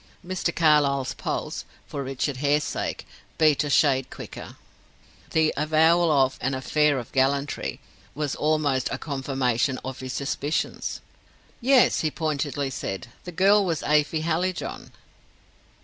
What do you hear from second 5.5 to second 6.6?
avowal of "an